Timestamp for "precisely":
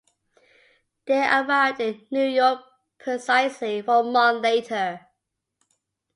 2.97-3.83